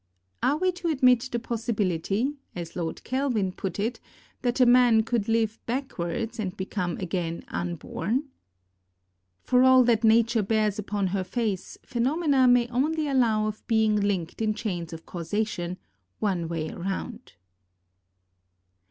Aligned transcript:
Are 0.41 0.57
we 0.57 0.71
to 0.71 0.87
admit 0.87 1.29
the 1.31 1.37
possibility, 1.37 2.33
as 2.55 2.75
Lord 2.75 3.03
Kelvin 3.03 3.51
put 3.51 3.79
it, 3.79 3.99
that 4.41 4.59
a 4.59 4.65
man 4.65 5.03
could 5.03 5.27
live 5.29 5.59
backwards 5.67 6.39
and 6.39 6.57
become 6.57 6.97
again 6.97 7.43
unborn? 7.49 8.23
For 9.43 9.61
all 9.61 9.83
that 9.83 10.03
Nature 10.03 10.41
bears 10.41 10.79
upon 10.79 11.05
her 11.13 11.23
face, 11.23 11.77
phenomena 11.85 12.47
may 12.47 12.67
only 12.69 13.07
allow 13.07 13.45
of 13.45 13.67
being 13.67 13.95
linked 13.95 14.41
in 14.41 14.55
chains 14.55 14.91
of 14.91 15.05
causation, 15.05 15.77
one 16.17 16.47
way 16.47 16.71
round. 16.71 17.33